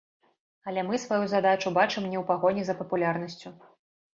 [0.69, 3.57] Але мы сваю задачу бачым не ў пагоні за папулярнасцю.